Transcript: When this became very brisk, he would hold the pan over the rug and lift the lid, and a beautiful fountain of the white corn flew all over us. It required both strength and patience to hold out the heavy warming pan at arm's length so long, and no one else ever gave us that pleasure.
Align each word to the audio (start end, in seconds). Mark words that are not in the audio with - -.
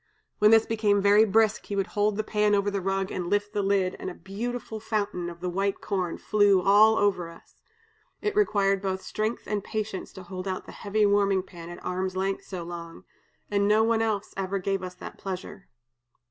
When 0.39 0.49
this 0.49 0.65
became 0.65 0.99
very 0.99 1.25
brisk, 1.25 1.67
he 1.67 1.75
would 1.75 1.85
hold 1.85 2.17
the 2.17 2.23
pan 2.23 2.55
over 2.55 2.71
the 2.71 2.81
rug 2.81 3.11
and 3.11 3.29
lift 3.29 3.53
the 3.53 3.61
lid, 3.61 3.95
and 3.99 4.09
a 4.09 4.15
beautiful 4.15 4.79
fountain 4.79 5.29
of 5.29 5.41
the 5.41 5.47
white 5.49 5.79
corn 5.79 6.17
flew 6.17 6.59
all 6.59 6.95
over 6.97 7.29
us. 7.29 7.61
It 8.19 8.35
required 8.35 8.81
both 8.81 9.03
strength 9.03 9.43
and 9.45 9.63
patience 9.63 10.11
to 10.13 10.23
hold 10.23 10.47
out 10.47 10.65
the 10.65 10.71
heavy 10.71 11.05
warming 11.05 11.43
pan 11.43 11.69
at 11.69 11.85
arm's 11.85 12.15
length 12.15 12.43
so 12.45 12.63
long, 12.63 13.03
and 13.51 13.67
no 13.67 13.83
one 13.83 14.01
else 14.01 14.33
ever 14.35 14.57
gave 14.57 14.81
us 14.81 14.95
that 14.95 15.19
pleasure. 15.19 15.67